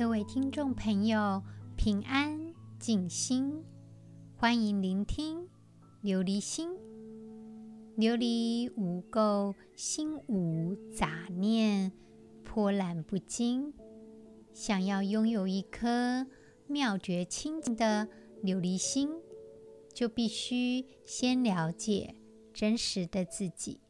[0.00, 1.42] 各位听众朋友，
[1.76, 3.62] 平安静心，
[4.34, 5.46] 欢迎聆听
[6.02, 6.70] 琉璃心。
[7.98, 11.92] 琉璃无垢，心无杂念，
[12.42, 13.74] 波澜不惊。
[14.54, 16.26] 想要拥有一颗
[16.66, 18.08] 妙觉清净的
[18.42, 19.10] 琉璃心，
[19.92, 22.14] 就必须先了解
[22.54, 23.80] 真实的自己。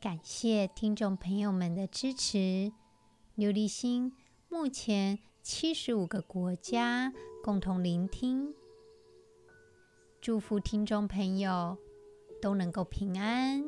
[0.00, 2.72] 感谢听众朋友们的支持。
[3.36, 4.12] 琉璃心
[4.52, 8.52] 目前七十五个国家共同聆听，
[10.20, 11.78] 祝福听众朋友
[12.42, 13.64] 都能够平安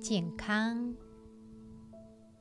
[0.00, 0.94] 健康。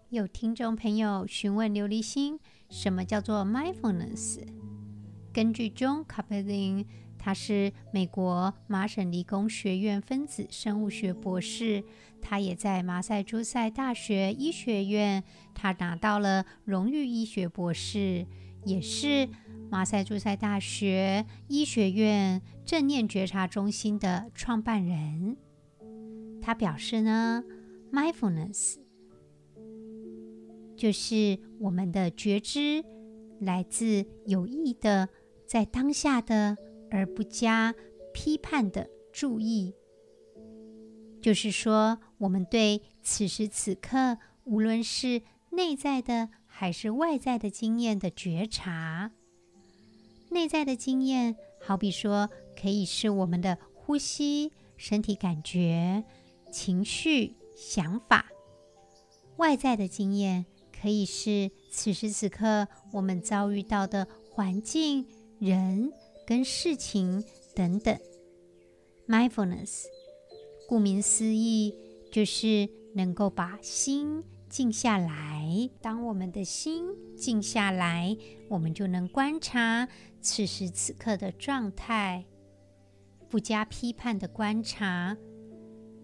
[0.08, 2.40] 有听众朋友询问琉璃心，
[2.70, 4.40] 什么叫做 mindfulness？
[5.34, 6.86] 根据 Jon Kabat-Zinn。
[7.24, 11.84] 他是美国麻省理工学院分子生物学博士，
[12.20, 18.26] 他也在马萨诸塞大学医学院，他拿到了荣誉医学博士，
[18.66, 19.30] 也是
[19.70, 25.38] 马萨诸塞大学医学院正念觉察中心的创办人。
[26.42, 27.44] 他表示呢
[27.94, 28.78] ，mindfulness
[30.76, 32.84] 就是我们的觉知
[33.40, 35.08] 来自有意的
[35.46, 36.58] 在当下的。
[36.92, 37.74] 而不加
[38.14, 39.74] 批判的注意，
[41.22, 49.12] 就是说，我们对此时此刻，无论是内在的还是外在的经验的觉察。
[50.30, 52.30] 内在的经验，好比说，
[52.62, 56.04] 可以是我们的呼吸、身体感觉、
[56.52, 58.26] 情绪、想法；
[59.38, 60.46] 外在的经验，
[60.78, 65.06] 可以是此时此刻我们遭遇到的环境、
[65.40, 65.92] 人。
[66.32, 68.00] 跟事情等等
[69.06, 69.84] ，mindfulness，
[70.66, 71.76] 顾名思义，
[72.10, 75.70] 就是能够把心静下来。
[75.82, 76.86] 当我们的心
[77.18, 78.16] 静下来，
[78.48, 79.90] 我们就能观察
[80.22, 82.24] 此时此刻的状态，
[83.28, 85.18] 不加批判的观察。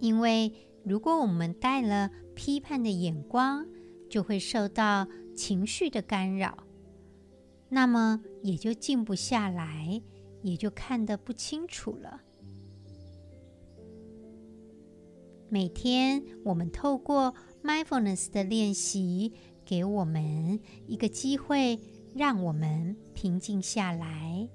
[0.02, 0.52] 因为
[0.84, 3.66] 如果我们带了批判的眼光，
[4.10, 6.66] 就会受到情绪的干扰。
[7.70, 10.02] 那么也就静不下来，
[10.42, 12.22] 也就看得不清楚了。
[15.50, 17.34] 每天我们透过
[17.64, 19.32] mindfulness 的练习，
[19.66, 21.80] 给我们一个机会，
[22.14, 24.50] 让我们平静下来，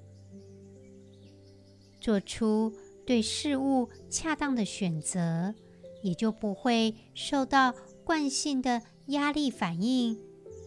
[2.00, 2.72] 做出
[3.06, 5.54] 对事物恰当的选择，
[6.02, 10.18] 也就不会受到惯性的压力反应，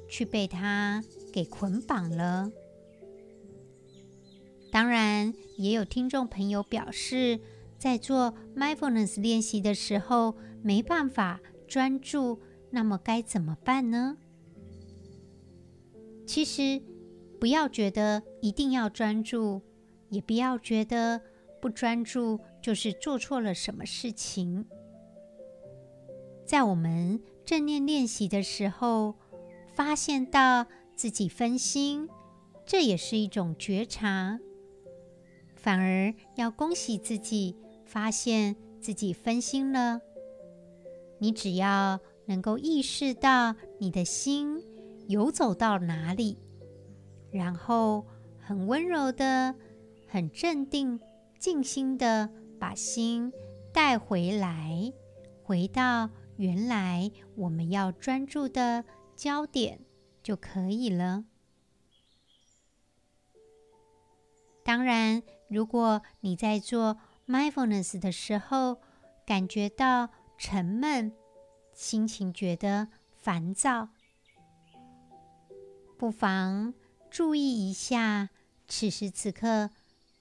[0.09, 2.51] 去被它给捆绑了。
[4.75, 7.39] 当然，也有听众朋友表示，
[7.77, 12.41] 在做 mindfulness 练习的时候没办法专注，
[12.71, 14.17] 那么该怎么办呢？
[16.27, 16.81] 其实，
[17.39, 19.61] 不要觉得一定要专注，
[20.09, 21.21] 也不要觉得
[21.61, 24.65] 不专注就是做错了什么事情。
[26.45, 29.15] 在我们正念练习的时候，
[29.73, 30.65] 发现到
[30.97, 32.09] 自己分心，
[32.65, 34.37] 这也是一种觉察。
[35.65, 39.99] 反而要恭喜自己，发现自己分心了。
[41.17, 44.61] 你只要能够意识到你的心
[45.07, 46.37] 游走到哪里，
[47.31, 48.05] 然后
[48.39, 49.55] 很温柔的、
[50.07, 50.99] 很镇定、
[51.39, 53.33] 静心的把心
[53.73, 54.93] 带回来，
[55.41, 59.79] 回到原来我们要专注的焦点
[60.21, 61.25] 就可以了。
[64.63, 66.97] 当然，如果你在做
[67.27, 68.77] mindfulness 的时候，
[69.25, 71.11] 感觉到沉闷，
[71.73, 73.89] 心情觉得烦躁，
[75.97, 76.73] 不妨
[77.09, 78.29] 注意一下
[78.67, 79.69] 此时此刻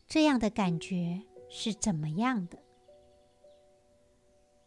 [0.07, 2.59] 这样的感觉是怎么样的？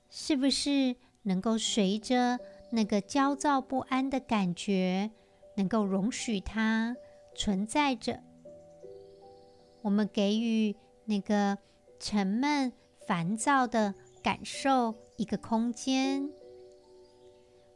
[0.09, 2.39] 是不是能够随着
[2.71, 5.11] 那个焦躁不安的感觉，
[5.55, 6.95] 能够容许它
[7.35, 8.23] 存在着？
[9.87, 10.75] 我们给予
[11.05, 11.57] 那个
[11.97, 12.73] 沉闷、
[13.07, 16.29] 烦躁的感受一个空间，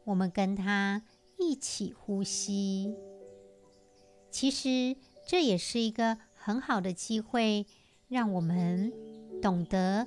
[0.04, 1.04] 我们跟他
[1.40, 2.94] 一起呼吸。
[4.30, 7.66] 其实这也是一个很好的机会，
[8.10, 8.92] 让我们
[9.42, 10.06] 懂得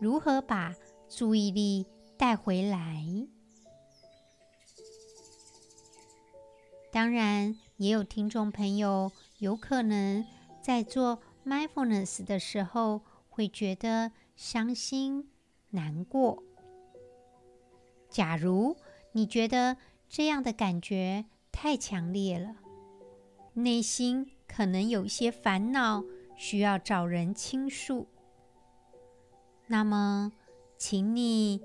[0.00, 0.74] 如何把
[1.10, 1.84] 注意力
[2.16, 3.04] 带回来。
[6.90, 10.24] 当然，也有听众朋友有可能
[10.62, 11.20] 在做。
[11.44, 15.30] Mindfulness 的时候会觉得伤心、
[15.70, 16.42] 难过。
[18.08, 18.76] 假如
[19.12, 19.76] 你觉得
[20.08, 22.56] 这样的感觉太强烈了，
[23.54, 26.04] 内心可能有一些烦恼，
[26.36, 28.06] 需要找人倾诉，
[29.66, 30.32] 那么，
[30.76, 31.60] 请你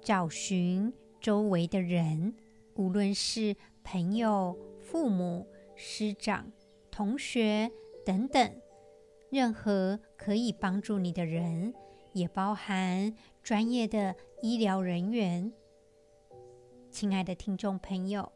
[0.00, 2.34] 找寻周围的人，
[2.74, 6.52] 无论是朋友、父母、师长、
[6.90, 7.70] 同学
[8.04, 8.60] 等等，
[9.30, 11.74] 任何可以帮助你的人，
[12.12, 15.52] 也包含专业的医疗人员。
[16.90, 18.30] 亲爱的听众朋友，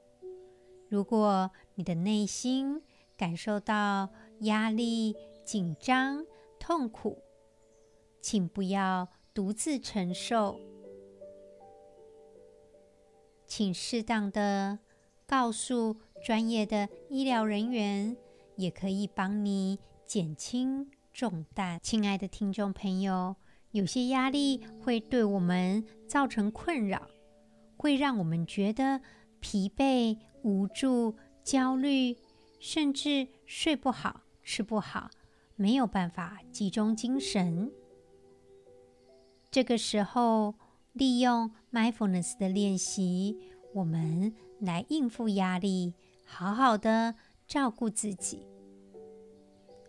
[0.88, 2.82] 如果你的内心
[3.16, 4.08] 感受到
[4.40, 6.24] 压力、紧张、
[6.58, 7.22] 痛苦，
[8.20, 10.58] 请不要独自承受，
[13.46, 14.80] 请适当的
[15.26, 18.16] 告诉专业的医疗人员，
[18.58, 21.78] 也可以帮你减轻重担。
[21.80, 23.36] 亲爱的听众朋友，
[23.70, 27.08] 有些压力会对我们造成困扰，
[27.76, 29.00] 会让我们觉得
[29.38, 31.14] 疲惫、无助、
[31.44, 32.16] 焦虑，
[32.58, 35.08] 甚至睡不好、吃不好，
[35.54, 37.70] 没有办法集中精神。
[39.52, 40.56] 这个时候，
[40.92, 43.38] 利用 mindfulness 的练习，
[43.72, 45.94] 我们来应付压力，
[46.24, 47.14] 好好的
[47.48, 48.46] 照顾自己。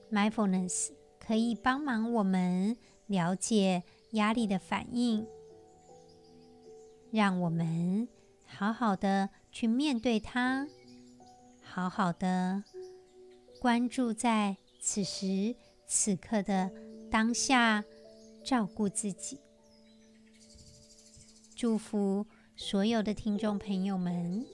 [0.10, 0.90] mindfulness
[1.20, 2.76] 可以帮忙我们
[3.06, 3.84] 了解
[4.14, 5.28] 压力的反应，
[7.12, 8.08] 让我们
[8.46, 10.68] 好好的去面对它，
[11.62, 12.64] 好好的
[13.60, 16.72] 关注在此时此刻的
[17.12, 17.84] 当下，
[18.44, 19.40] 照顾自己。
[21.56, 22.26] 祝福
[22.56, 24.46] 所有的听众朋友们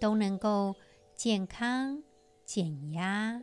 [0.00, 0.74] 都能够
[1.14, 2.02] 健康
[2.54, 3.40] 减压。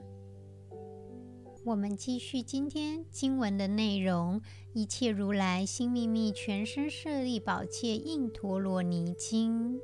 [1.65, 4.39] 我们继续今天经文的内容：
[4.75, 9.79] 一切如来心秘密全身舍利宝戒印陀罗尼经。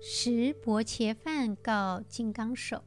[0.00, 2.84] 十薄伽梵告金刚手：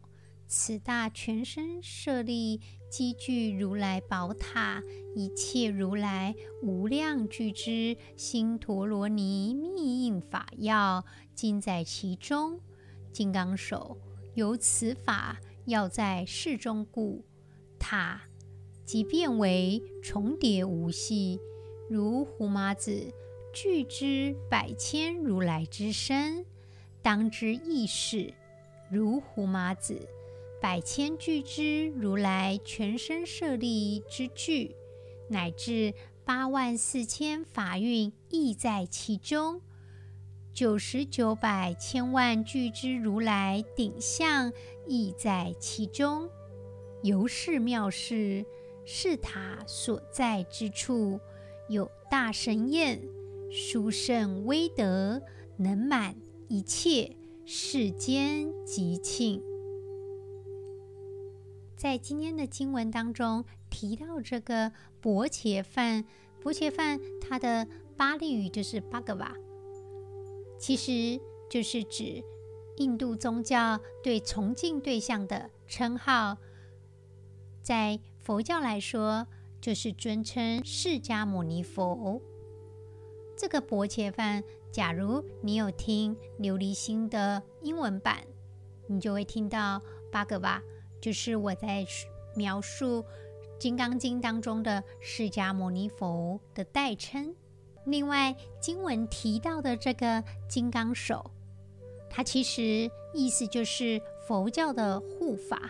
[0.47, 2.61] 此大全身舍利。
[2.89, 4.81] 积聚如来宝塔，
[5.13, 11.03] 一切如来无量具之心陀罗尼密印法要，
[11.35, 12.61] 尽在其中。
[13.11, 13.97] 金刚手
[14.35, 17.23] 由此法要在世中故，
[17.77, 18.21] 塔
[18.85, 21.39] 即变为重叠无系，
[21.89, 23.13] 如胡麻子
[23.53, 26.45] 俱胝百千如来之身，
[27.01, 28.33] 当知亦是
[28.89, 30.07] 如胡麻子。
[30.61, 34.75] 百千俱胝如来全身舍利之具，
[35.27, 35.93] 乃至
[36.23, 39.59] 八万四千法运亦在其中。
[40.53, 44.51] 九十九百千万俱之如来顶相
[44.85, 46.29] 亦在其中。
[47.03, 48.45] 由是妙事，
[48.85, 51.19] 是塔所在之处，
[51.69, 53.01] 有大神宴，
[53.49, 55.21] 殊胜威德，
[55.57, 56.15] 能满
[56.47, 57.15] 一切
[57.45, 59.41] 世间吉庆。
[61.75, 66.05] 在今天的经文当中提到这个薄伽梵，
[66.39, 67.67] 薄伽梵它的
[67.97, 69.31] 巴利语就是 Bhagava，
[70.61, 71.19] 其实
[71.49, 72.23] 就是指
[72.77, 76.37] 印度宗教对崇敬对象的称号。
[77.63, 79.25] 在佛教来说，
[79.59, 82.21] 就是尊称释迦牟尼佛。
[83.35, 88.19] 这个薄伽梵，假如你有听琉璃心的英文版，
[88.85, 89.81] 你就会听到
[90.11, 90.61] Bhagava。
[91.01, 91.83] 就是我在
[92.35, 93.01] 描述
[93.57, 97.35] 《金刚经》当中的释迦牟尼佛的代称。
[97.85, 101.31] 另外，经文提到的这个金刚手，
[102.09, 105.69] 它其实意思就是佛教的护法，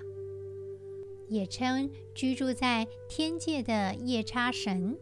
[1.28, 4.98] 也称居住在天界的夜叉神，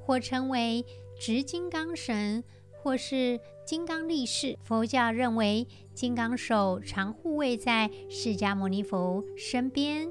[0.00, 0.84] 或称为
[1.18, 2.42] 执金刚神，
[2.82, 4.58] 或是金刚力士。
[4.62, 5.66] 佛教认为。
[5.98, 10.08] 金刚手常护卫在释迦牟尼佛身边，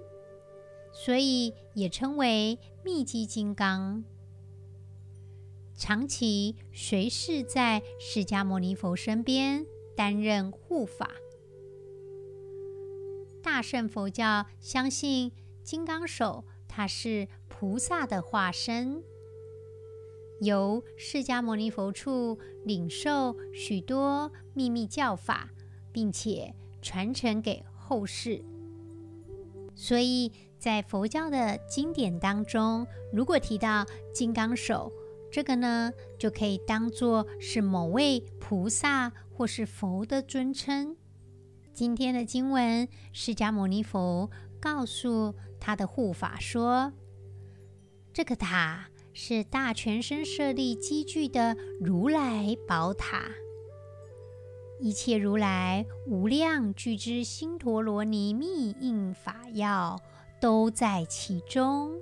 [0.91, 4.03] 所以也称为密集金刚。
[5.77, 9.65] 长期随侍在释迦牟尼佛身边，
[9.95, 11.11] 担任护法。
[13.41, 15.31] 大乘佛教相信
[15.63, 19.01] 金刚手，它是菩萨的化身，
[20.41, 25.51] 由释迦牟尼佛处领受许多秘密教法。
[25.97, 28.45] 并且传承给后世，
[29.73, 34.91] 所以在佛教的经典当中，如果提到金刚手，
[35.31, 40.95] 这个呢，就可以当做是某位菩萨或是佛的尊称。
[41.73, 46.91] 今天的经文，释迦牟尼佛告诉他的护法说
[48.11, 53.29] ：“这个塔是大全身舍利积聚的如来宝塔。”
[54.79, 59.99] 一切如来无量具之心陀罗尼密印法要
[60.39, 61.99] 都在其中，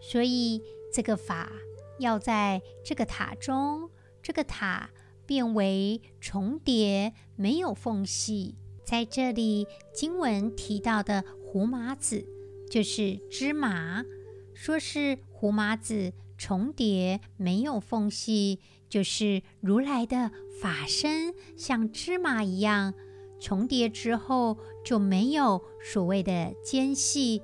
[0.00, 0.62] 所以
[0.94, 1.50] 这个法
[1.98, 3.90] 要在这个塔中，
[4.22, 4.90] 这个塔
[5.26, 8.54] 变为重叠，没有缝隙。
[8.84, 12.24] 在这里经文提到的胡麻子，
[12.70, 14.04] 就是芝麻，
[14.54, 18.60] 说是胡麻子重叠，没有缝隙。
[18.88, 20.30] 就是如来的
[20.62, 22.94] 法身像芝麻一样
[23.40, 27.42] 重叠之后就没有所谓的间隙，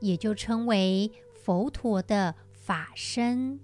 [0.00, 1.12] 也就称为
[1.44, 2.34] 佛陀的
[2.68, 3.58] 法身。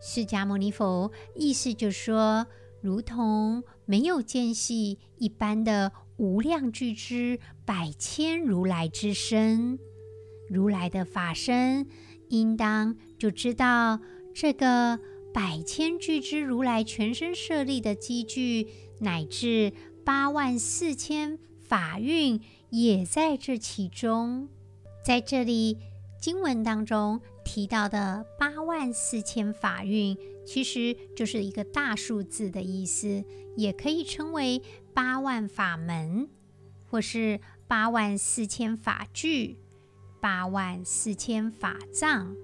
[0.00, 2.48] 释迦牟尼佛意思就说，
[2.80, 9.78] 如同没有间隙一般的无量巨之百千如来之身，
[10.48, 11.86] 如来的法身
[12.30, 14.00] 应当就知道
[14.34, 14.98] 这个。
[15.32, 18.66] 百千巨之如来全身设立的积聚，
[18.98, 19.72] 乃至
[20.04, 22.40] 八万四千法运
[22.70, 24.48] 也在这其中。
[25.04, 25.78] 在这里
[26.20, 30.16] 经文当中提到的八万四千法运，
[30.46, 33.24] 其实就是一个大数字的意思，
[33.56, 34.62] 也可以称为
[34.94, 36.28] 八万法门，
[36.88, 39.58] 或是八万四千法具、
[40.20, 42.36] 八万四千法藏。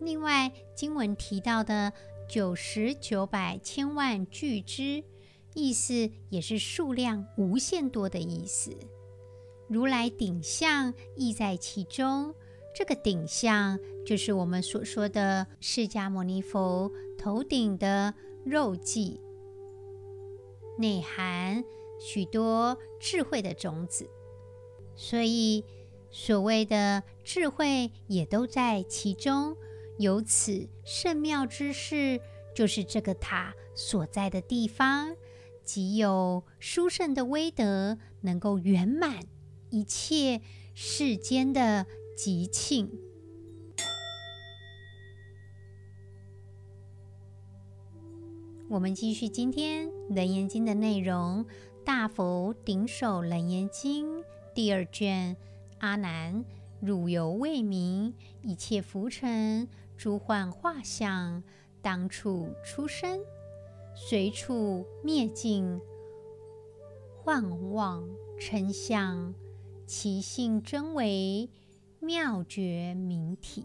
[0.00, 1.92] 另外，经文提到的。
[2.26, 5.04] 九十九百千万俱胝，
[5.52, 8.74] 意思也是数量无限多的意思。
[9.68, 12.34] 如来顶相亦在其中，
[12.74, 18.12] 这个顶相就是我们所说的释迦牟尼佛头顶的
[18.44, 19.20] 肉髻，
[20.76, 21.64] 内含
[22.00, 24.10] 许多智慧的种子，
[24.96, 25.64] 所以
[26.10, 29.56] 所谓的智慧也都在其中。
[29.96, 32.20] 由此甚妙之事，
[32.52, 35.14] 就是这个塔所在的地方，
[35.62, 39.20] 即有殊胜的威德，能够圆满
[39.70, 40.40] 一切
[40.74, 41.86] 世间的
[42.16, 42.90] 吉庆。
[48.68, 51.44] 我们继续今天《楞严经》的内容，
[51.84, 54.20] 《大佛顶首楞严经》
[54.54, 55.36] 第二卷，
[55.78, 56.44] 阿难，
[56.80, 59.68] 汝犹未明，一切浮尘。
[59.96, 61.42] 诸幻化相，
[61.80, 63.20] 当处出生，
[63.94, 65.80] 随处灭尽。
[67.16, 69.32] 幻妄称相，
[69.86, 71.48] 其性真为
[72.04, 73.64] 妙觉明体。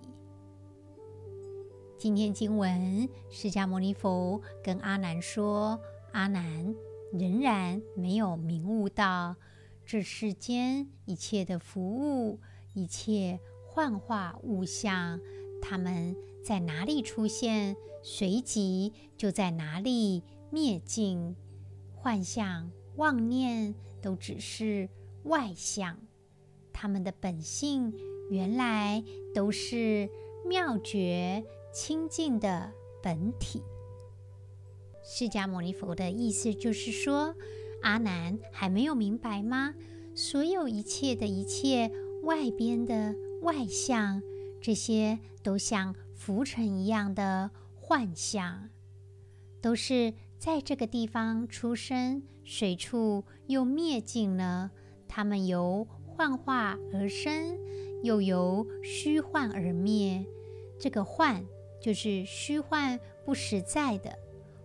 [1.98, 5.78] 今天经文，释迦牟尼佛跟阿难说
[6.14, 6.74] ：“阿难
[7.12, 9.36] 仍然没有明悟到
[9.86, 11.82] 这世间一切的服
[12.30, 12.40] 务，
[12.74, 15.20] 一切幻化物象。”
[15.62, 21.36] 他们在哪里出现，随即就在哪里灭尽。
[21.94, 24.88] 幻象、妄念都只是
[25.24, 26.00] 外相，
[26.72, 27.94] 他们的本性
[28.30, 30.10] 原来都是
[30.46, 31.44] 妙觉
[31.74, 32.72] 清净的
[33.02, 33.62] 本体。
[35.04, 37.36] 释迦牟尼佛的意思就是说，
[37.82, 39.74] 阿难还没有明白吗？
[40.16, 41.92] 所有一切的一切
[42.24, 44.22] 外边的外相。
[44.62, 48.70] 这些都像浮尘一样的幻象，
[49.62, 54.72] 都是在这个地方出生，水处又灭尽了。
[55.08, 57.58] 它们由幻化而生，
[58.04, 60.26] 又由虚幻而灭。
[60.80, 61.46] 这个幻
[61.82, 64.18] 就是虚幻不实在的，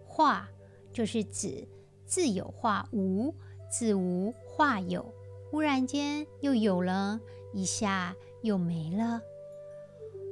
[0.06, 0.48] 化
[0.92, 1.66] 就是指
[2.06, 3.34] 自有化无，
[3.70, 5.12] 自无化有，
[5.50, 7.20] 忽然间又有了，
[7.52, 9.20] 一下又没了。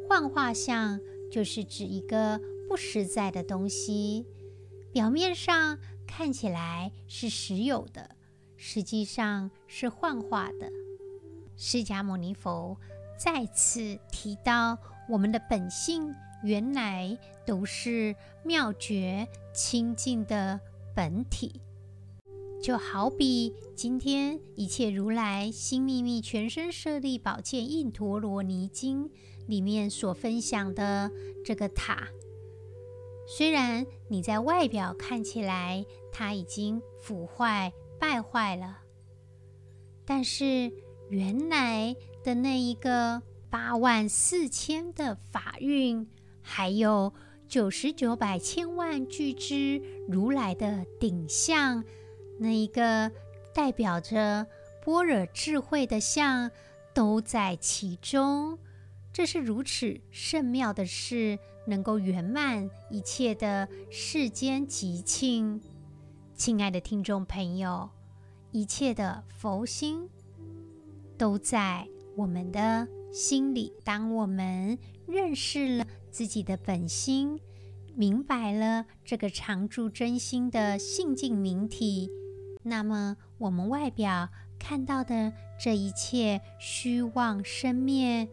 [0.08, 4.26] 幻化相就是指一个不实在的东西，
[4.92, 8.16] 表面上看起来是实有的，
[8.56, 10.70] 实际上是幻化的。
[11.64, 12.76] 释迦牟尼佛
[13.16, 14.76] 再次提到，
[15.08, 17.16] 我们的本性原来
[17.46, 20.58] 都是妙觉清净的
[20.92, 21.60] 本体，
[22.60, 29.08] 就好比今天一切如来心秘密全身舍利宝剑印陀罗尼经。
[29.46, 31.10] 里面所分享的
[31.44, 32.08] 这个塔，
[33.26, 38.78] 虽然你在外表看起来它已经腐坏败坏了，
[40.04, 40.72] 但是
[41.12, 46.08] 原来的那一个八万四千的法运，
[46.40, 47.12] 还有
[47.46, 51.84] 九十九百千万俱胝如来的顶相，
[52.38, 53.12] 那一个
[53.52, 54.46] 代表着
[54.82, 56.50] 般若智慧的相，
[56.94, 58.58] 都在其中。
[59.12, 65.60] 这是如此甚妙的事，能够圆满一切的世间吉庆。
[66.34, 67.90] 亲爱的听众朋友，
[68.50, 70.08] 一切的佛心
[71.22, 71.86] 都在
[72.16, 73.72] 我们的心里。
[73.84, 74.76] 当我们
[75.06, 77.38] 认识了自己的本心，
[77.94, 82.10] 明白了这个常住真心的性净明体，
[82.64, 88.28] 那么我们外表看到的这一切虚妄生灭，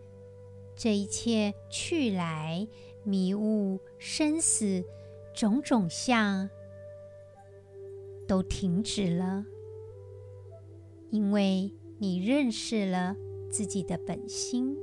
[0.75, 2.67] 这一切去来
[3.03, 4.83] 迷雾生死
[5.35, 6.49] 种种相，
[8.27, 9.45] 都停止了，
[11.11, 13.13] 因为你认识了
[13.51, 14.73] 自己的本心。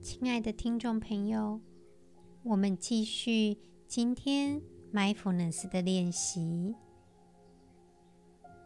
[0.00, 1.60] 亲爱的听众朋友，
[2.42, 4.62] 我们继续今天
[4.94, 6.74] Mindfulness 的练习，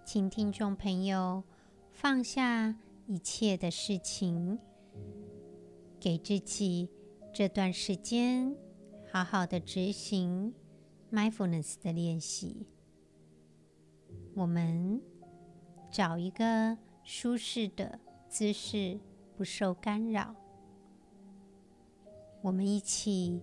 [0.05, 1.43] 请听众朋友
[1.91, 2.77] 放下
[3.09, 4.61] 一切的事情，
[5.99, 6.89] 给自己
[7.35, 8.55] 这段时间
[9.11, 10.55] 好好的执行
[11.11, 12.69] Mindfulness 的练习。
[14.35, 15.01] 我们
[15.91, 18.99] 找一个舒适的姿势，
[19.37, 20.35] 不受干扰。
[22.43, 23.41] 我们一起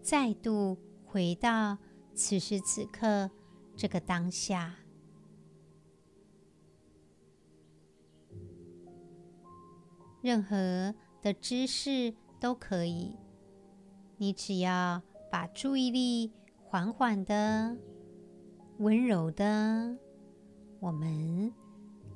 [0.00, 1.76] 再度回到
[2.14, 3.30] 此时此刻
[3.76, 4.76] 这个当下，
[10.22, 13.16] 任何的姿势都可以。
[14.16, 16.32] 你只要把注意力
[16.62, 17.76] 缓缓的、
[18.78, 19.96] 温柔的，
[20.78, 21.52] 我们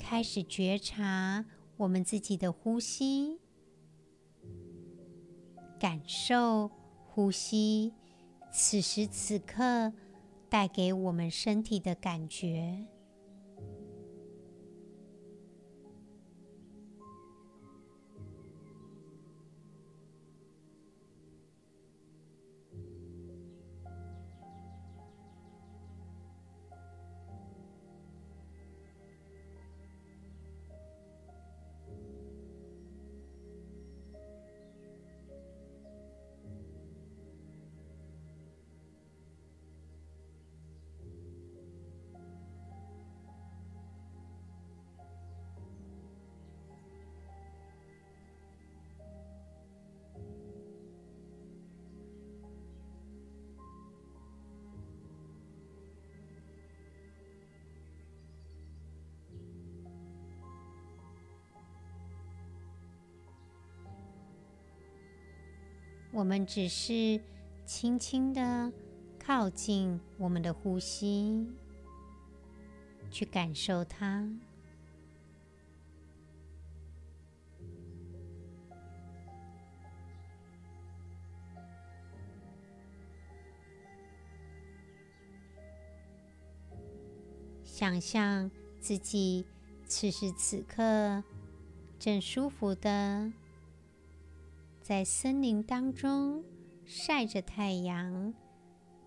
[0.06, 1.46] 开始觉察
[1.78, 3.40] 我们自己的呼吸。
[5.80, 6.70] 感受
[7.06, 7.94] 呼吸，
[8.52, 9.94] 此时此刻
[10.50, 12.84] 带给我们身体的感觉。
[66.14, 67.20] 我们只是
[67.66, 68.72] 轻轻的
[69.18, 71.44] 靠近我们的呼吸，
[73.10, 74.24] 去感受它，
[87.64, 88.48] 想象
[88.78, 89.44] 自己
[89.84, 91.24] 此时此刻
[91.98, 93.32] 正舒服的。
[94.84, 96.44] 在森林当中
[96.84, 98.34] 晒着太阳，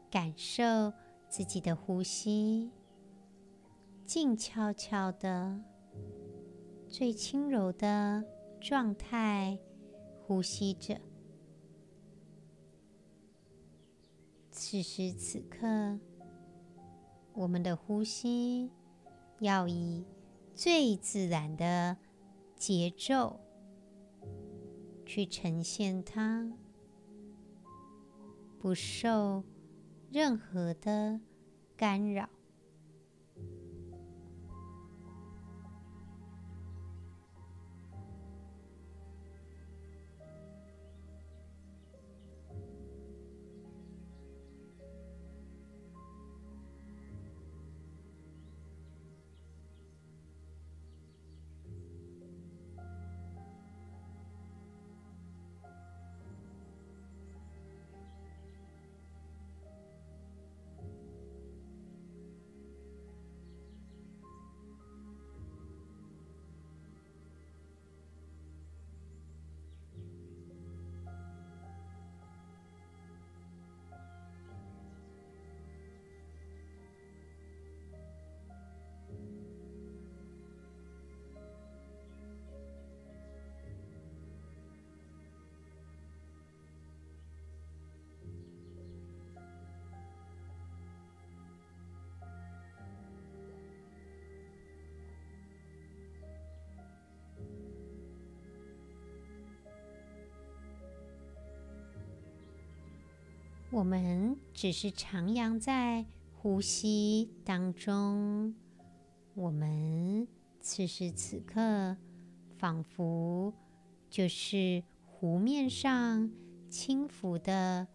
[0.09, 0.91] 感受
[1.29, 2.71] 自己的呼吸，
[4.03, 5.61] 静悄悄的，
[6.87, 8.25] 最轻柔的
[8.59, 9.59] 状态
[10.25, 10.99] 呼吸着。
[14.49, 15.99] 此时此刻，
[17.33, 18.71] 我们的呼吸
[19.41, 20.03] 要以
[20.55, 21.97] 最自然的
[22.55, 23.39] 节奏。
[25.07, 26.51] 去呈现它，
[28.59, 29.41] 不受
[30.11, 31.21] 任何的
[31.77, 32.29] 干扰。
[103.77, 108.55] 我们只是徜徉在呼吸当中，
[109.35, 110.27] 我们
[110.59, 111.95] 此时此刻
[112.57, 113.53] 仿佛
[114.09, 116.31] 就是湖面上
[116.67, 117.87] 轻浮的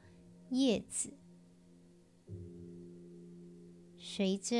[0.50, 1.14] 叶子，
[3.98, 4.56] 随着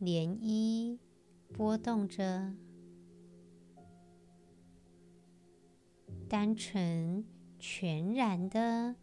[0.00, 0.98] 涟漪
[1.52, 2.54] 波动着，
[6.26, 7.22] 单纯
[7.58, 8.96] 全然的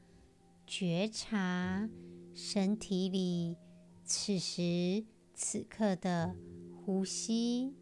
[0.68, 1.88] 觉察
[2.34, 3.56] 身体里
[4.04, 6.36] 此时此刻的
[6.76, 7.74] 呼吸。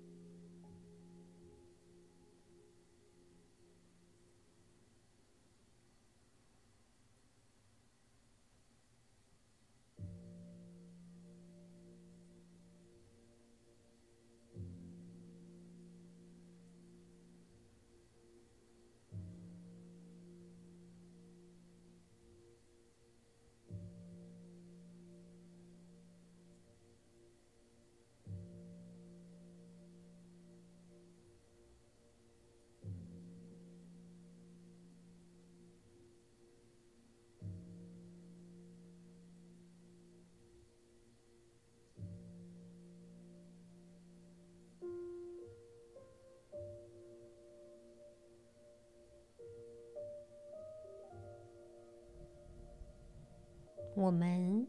[54.03, 54.67] 我们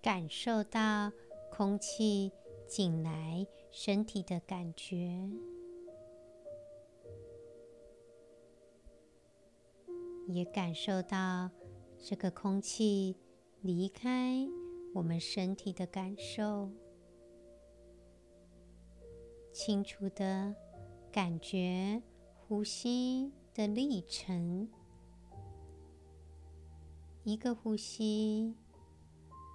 [0.00, 1.10] 感受到
[1.50, 2.30] 空气
[2.64, 5.28] 进来身体的感觉，
[10.28, 11.50] 也感受到
[11.98, 13.16] 这个空气
[13.62, 14.46] 离开
[14.94, 16.70] 我们身体的感受，
[19.52, 20.54] 清楚的
[21.10, 22.00] 感觉
[22.36, 24.68] 呼吸的历程。
[27.24, 28.54] 一个呼吸，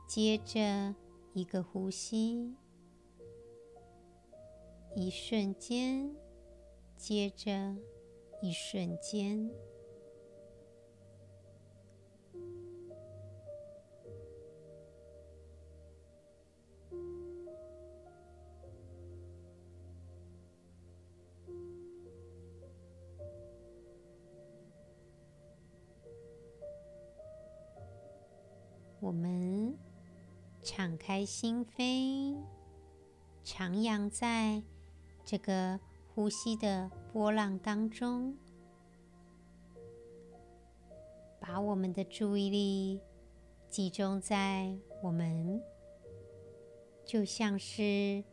[0.07, 0.95] 接着
[1.33, 2.55] 一个呼吸，
[4.95, 6.15] 一瞬间，
[6.97, 7.75] 接着
[8.41, 9.51] 一瞬间。
[30.79, 32.37] 敞开心扉，
[33.43, 34.63] 徜徉在
[35.25, 38.37] 这个呼吸的波浪当中，
[41.37, 43.01] 把我们的注意力
[43.67, 45.61] 集中在我们，
[47.03, 48.23] 就像是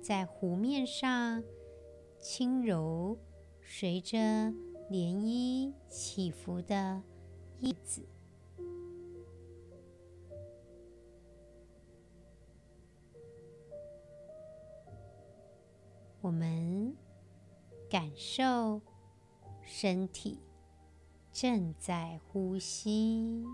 [0.00, 1.42] 在湖面上
[2.20, 3.18] 轻柔
[3.60, 4.16] 随着
[4.88, 7.02] 涟漪起伏的
[7.58, 8.06] 叶子。
[16.30, 16.94] 我们
[17.90, 18.80] 感受
[19.64, 20.38] 身体
[21.32, 23.44] 正在呼吸。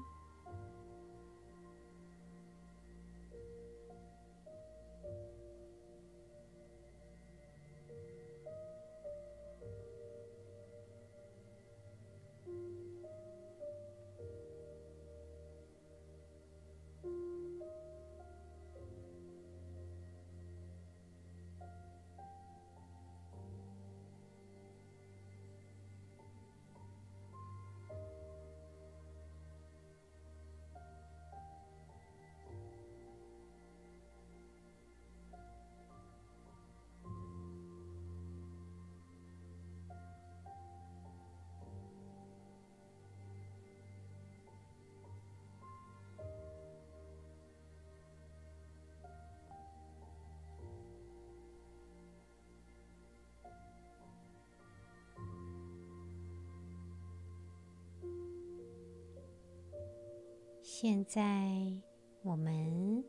[60.88, 61.82] 现在，
[62.22, 63.04] 我们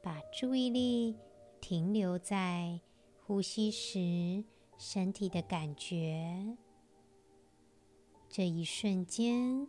[0.00, 1.14] 把注意力
[1.60, 2.80] 停留在
[3.20, 4.42] 呼吸时
[4.78, 6.56] 身体的感觉。
[8.30, 9.68] 这一瞬间，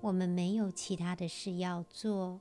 [0.00, 2.40] 我们没有其他的事要做，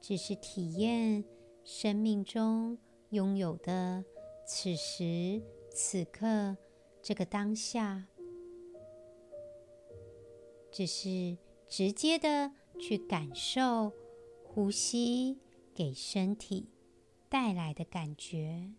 [0.00, 1.24] 只是体验
[1.64, 2.78] 生命中
[3.10, 4.04] 拥有的
[4.46, 5.42] 此时
[5.72, 6.56] 此刻
[7.02, 8.06] 这个当下，
[10.70, 12.52] 只是直接的。
[12.78, 13.92] 去感受
[14.42, 15.38] 呼吸
[15.74, 16.68] 给身体
[17.28, 18.72] 带来的感觉。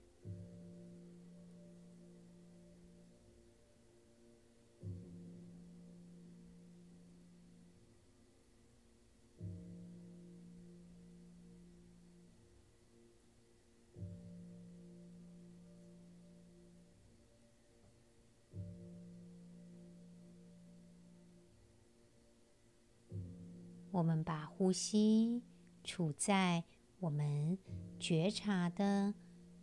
[23.92, 25.42] 我们把呼吸
[25.84, 26.64] 处在
[27.00, 27.58] 我们
[28.00, 29.14] 觉察的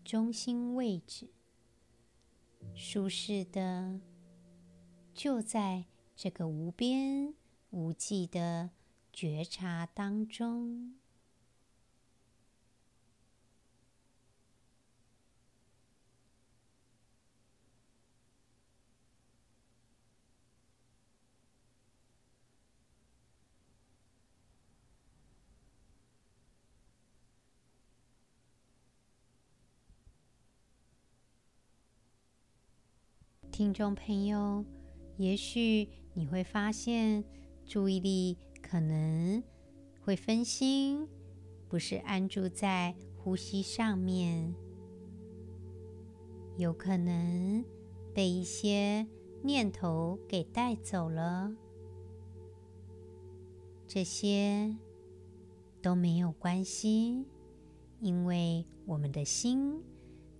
[0.05, 1.29] 中心位置，
[2.75, 4.01] 舒适的
[5.15, 5.85] 就在
[6.15, 7.35] 这个无边
[7.71, 8.71] 无际的
[9.13, 10.95] 觉察当中。
[33.57, 34.63] 听众朋友，
[35.17, 37.25] 也许你会发现
[37.65, 39.43] 注意力可能
[40.03, 41.09] 会分心，
[41.67, 44.55] 不是安住在呼吸上面，
[46.59, 47.65] 有可能
[48.13, 49.07] 被一些
[49.43, 51.51] 念头给带走了。
[53.87, 54.77] 这些
[55.81, 57.25] 都没有关系，
[58.01, 59.83] 因为我们的心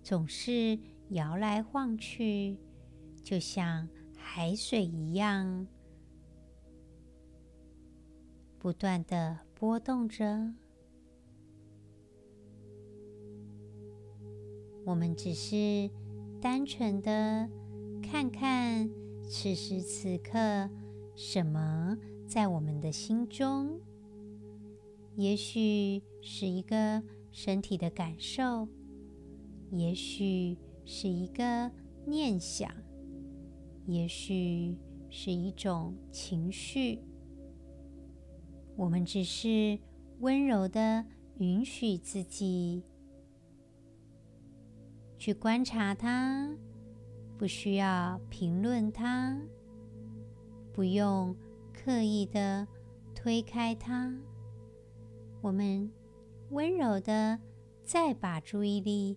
[0.03, 0.77] 总是
[1.09, 2.59] 摇来晃去。
[3.27, 5.67] 就像海水一样，
[8.57, 10.53] 不断的波动着。
[14.85, 15.91] 我们只是
[16.39, 17.49] 单纯的
[18.01, 18.89] 看看
[19.29, 20.69] 此时此刻
[21.13, 23.81] 什么在我们的心中，
[25.17, 28.69] 也许是一个身体的感受，
[29.71, 31.69] 也许是一个
[32.05, 32.86] 念想。
[33.87, 34.77] 也许
[35.09, 36.99] 是一种情绪，
[38.75, 39.79] 我们只是
[40.19, 41.05] 温柔的
[41.37, 42.83] 允许自己
[45.17, 46.53] 去观察它，
[47.37, 49.41] 不需要评论它，
[50.73, 51.33] 不用
[51.73, 52.67] 刻意的
[53.15, 54.13] 推开它。
[55.41, 55.89] 我们
[56.49, 57.39] 温柔的
[57.85, 59.15] 再把注意力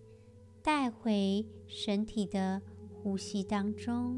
[0.63, 2.61] 带回身体的
[3.03, 4.17] 呼吸当中。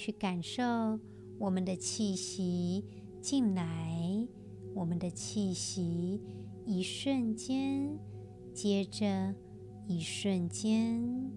[0.00, 0.62] 去感受
[1.38, 2.82] 我们的气息
[3.20, 4.26] 进来，
[4.74, 6.22] 我们的气息
[6.64, 7.98] 一瞬间
[8.54, 9.34] 接着
[9.86, 11.30] 一瞬间，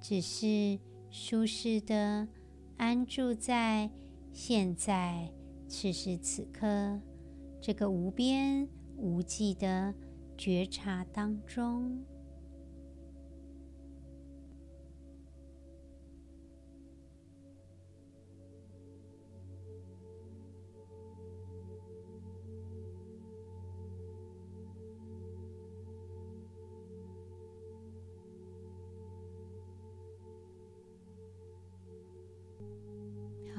[0.00, 0.78] 只是
[1.10, 2.26] 舒适的
[2.78, 3.90] 安住在
[4.32, 5.30] 现在
[5.68, 6.98] 此时此刻
[7.60, 9.92] 这个无边无际的
[10.38, 12.02] 觉察当中。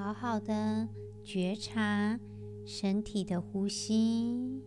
[0.08, 0.88] 好好的
[1.22, 2.18] 觉察
[2.66, 4.64] 身体的呼吸，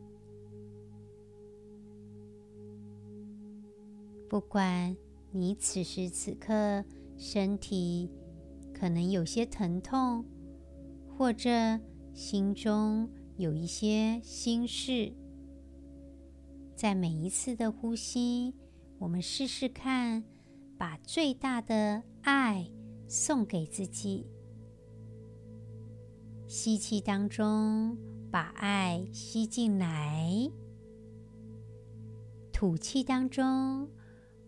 [4.29, 4.95] 不管
[5.33, 6.85] 你此时此刻
[7.17, 8.11] 身体
[8.75, 10.27] 可能有些疼痛，
[11.17, 11.49] 或者
[12.13, 15.11] 心中有一些心事，
[16.77, 18.55] 在每一次的呼吸，
[18.99, 20.23] 我们试试看，
[20.77, 22.71] 把最大的爱
[23.09, 24.27] 送给自己。
[26.51, 27.97] 吸气当中，
[28.29, 30.51] 把爱吸进来；
[32.53, 33.89] 吐气当中，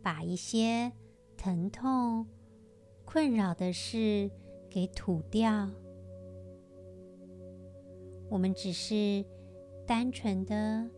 [0.03, 0.91] 把一些
[1.37, 2.27] 疼痛、
[3.05, 4.29] 困扰的事
[4.69, 5.71] 给吐掉。
[8.29, 9.25] 我们只是
[9.87, 10.91] 单纯的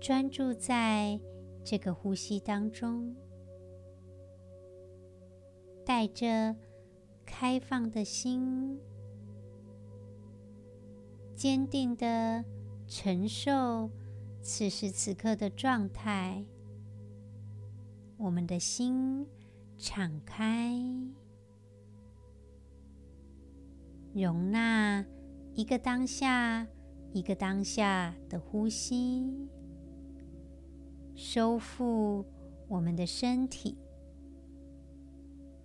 [0.00, 1.20] 专注在
[1.62, 3.14] 这个呼吸当中，
[5.86, 6.56] 带着
[7.24, 8.80] 开放的心。
[11.34, 12.44] 坚定的
[12.86, 13.90] 承受
[14.40, 16.44] 此时此刻的状态，
[18.16, 19.26] 我们的心
[19.76, 20.72] 敞开，
[24.14, 25.04] 容纳
[25.54, 26.66] 一个当下
[27.12, 29.48] 一个当下的呼吸，
[31.14, 32.24] 收复
[32.68, 33.76] 我们的身体，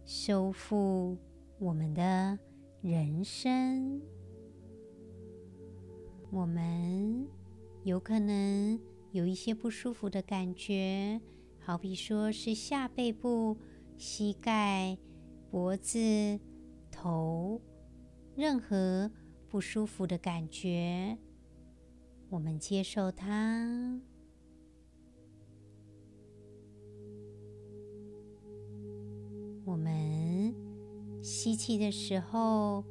[0.05, 1.17] 收复
[1.59, 2.39] 我们的
[2.81, 4.01] 人生。
[6.31, 7.27] 我们
[7.83, 8.79] 有可能
[9.11, 11.19] 有一些不舒服的感觉，
[11.59, 13.57] 好比说是下背部、
[13.97, 14.97] 膝盖、
[15.49, 16.39] 脖子、
[16.91, 17.59] 头，
[18.35, 19.09] 任何
[19.49, 21.17] 不舒服的感觉，
[22.29, 23.99] 我们接受它。
[29.65, 30.53] 我们
[31.23, 32.83] 吸气的时候，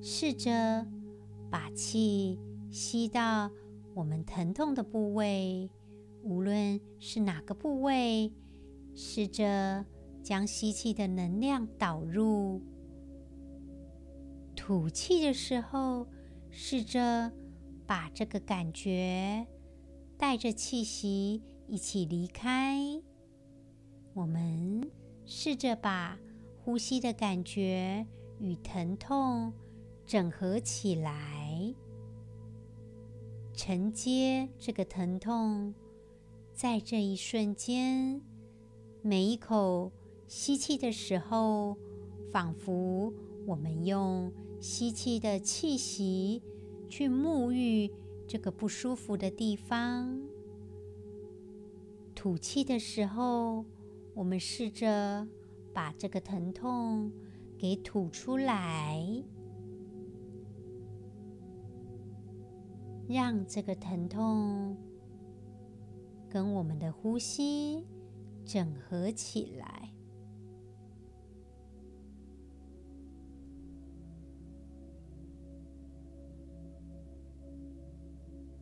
[0.00, 0.86] 试着
[1.52, 3.50] 把气吸到
[3.94, 5.70] 我们疼痛的部位，
[6.22, 8.32] 无论是哪个部位，
[8.94, 9.84] 试着
[10.22, 12.62] 将吸气的能量导入。
[14.56, 16.08] 吐气的时候，
[16.50, 17.30] 试着
[17.86, 19.46] 把这个感觉
[20.16, 22.80] 带着气息一起离开。
[24.14, 24.90] 我们。
[25.24, 26.18] 试着把
[26.58, 28.04] 呼吸的感觉
[28.40, 29.52] 与疼痛
[30.12, 31.74] 整合起来，
[33.54, 35.72] 承接这个疼痛。
[36.52, 38.20] 在这一瞬间，
[39.00, 39.90] 每一口
[40.28, 41.78] 吸气的时候，
[42.30, 43.10] 仿佛
[43.46, 46.42] 我们用吸气的气息
[46.90, 47.90] 去沐浴
[48.28, 50.20] 这个不舒服的地方；
[52.14, 53.64] 吐气的时候，
[54.12, 55.26] 我们试着
[55.72, 57.10] 把这个疼痛
[57.56, 59.02] 给吐出来，
[63.08, 64.76] 让这个疼痛
[66.28, 67.86] 跟我们的呼吸
[68.44, 69.90] 整合起来。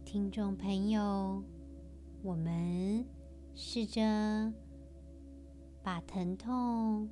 [0.05, 1.43] 听众朋友，
[2.23, 3.05] 我们
[3.55, 4.53] 试着。
[5.83, 7.09] 把疼痛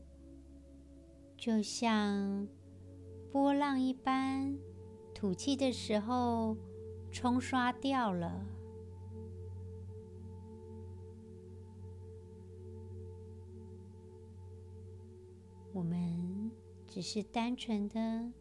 [1.39, 2.47] 就像
[3.33, 4.59] 波浪一般，
[5.15, 6.55] 吐气的时候
[7.11, 8.45] 冲刷掉了。
[15.73, 16.51] 我们
[16.87, 18.33] 只是单纯的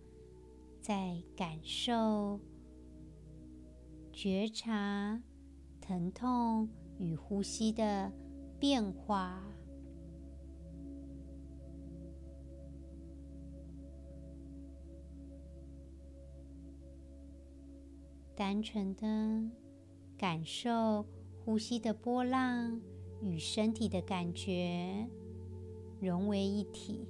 [0.82, 2.40] 在感受、
[4.12, 5.22] 觉察
[5.80, 8.12] 疼痛与呼吸的
[8.60, 9.57] 变化。
[18.38, 19.50] 单纯的
[20.15, 21.04] 感受
[21.43, 22.80] 呼吸的波浪
[23.19, 25.08] 与身体的感觉
[26.00, 27.08] 融为一体。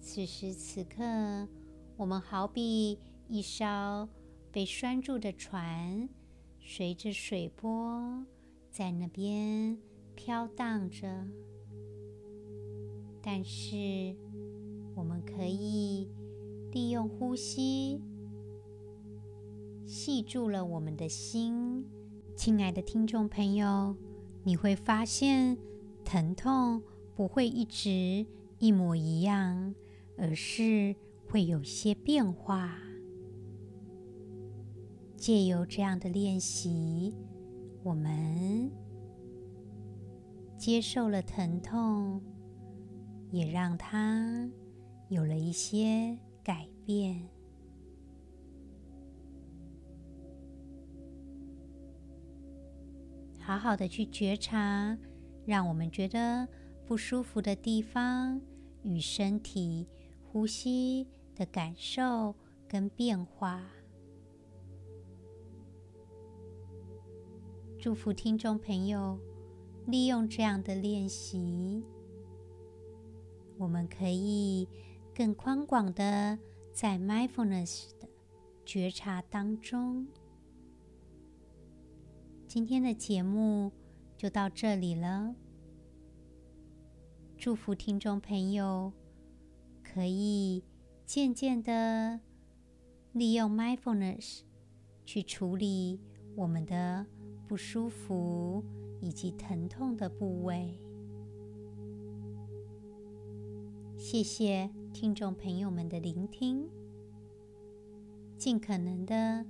[0.00, 1.46] 此时此刻，
[1.98, 4.08] 我们好比一艘。
[4.52, 6.08] 被拴住的船，
[6.60, 8.26] 随着水波
[8.70, 9.78] 在那边
[10.16, 11.26] 飘荡着。
[13.22, 14.16] 但是，
[14.96, 16.08] 我们可以
[16.72, 18.00] 利用呼吸，
[19.86, 21.84] 系住了我们的心。
[22.34, 23.94] 亲爱的听众朋友，
[24.42, 25.56] 你会发现，
[26.04, 26.82] 疼痛
[27.14, 28.26] 不会一直
[28.58, 29.74] 一模一样，
[30.16, 30.96] 而是
[31.28, 32.76] 会有些变化。
[35.20, 37.14] 借由这样的练习，
[37.82, 38.72] 我们
[40.56, 42.22] 接受了疼痛，
[43.30, 44.50] 也让它
[45.10, 47.28] 有了一些改变。
[53.38, 54.96] 好好的去觉察，
[55.44, 56.48] 让我们觉得
[56.86, 58.40] 不舒服的地方
[58.82, 59.86] 与身体
[60.22, 62.34] 呼吸的感受
[62.66, 63.62] 跟变化。
[67.80, 69.18] 祝福听众朋友，
[69.86, 71.82] 利用这样的练习，
[73.56, 74.68] 我们可以
[75.14, 76.38] 更宽广的
[76.74, 78.06] 在 mindfulness 的
[78.66, 80.06] 觉察当中。
[82.46, 83.72] 今天的节目
[84.14, 85.34] 就到这里了。
[87.38, 88.92] 祝福听众朋友
[89.82, 90.62] 可以
[91.06, 92.20] 渐渐的
[93.12, 94.40] 利用 mindfulness
[95.06, 95.98] 去处理
[96.36, 97.06] 我们的。
[97.50, 98.62] 不舒服
[99.00, 100.78] 以及疼痛的部位。
[103.96, 106.70] 谢谢听众朋友们的聆听。
[108.38, 109.44] 尽可能的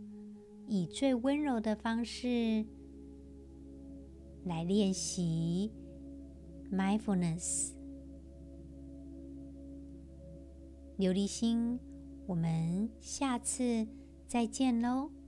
[0.67, 2.65] 以最温柔的方式
[4.45, 5.71] 来练习
[6.73, 7.73] mindfulness。
[10.97, 11.79] 琉璃心，
[12.27, 13.87] 我们下次
[14.27, 15.20] 再见喽。